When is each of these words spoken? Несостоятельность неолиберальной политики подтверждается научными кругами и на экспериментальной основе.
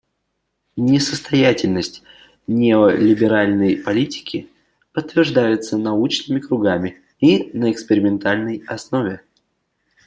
Несостоятельность 0.77 2.01
неолиберальной 2.47 3.77
политики 3.77 4.49
подтверждается 4.93 5.77
научными 5.77 6.39
кругами 6.39 6.97
и 7.19 7.51
на 7.55 7.71
экспериментальной 7.71 8.63
основе. 8.65 9.21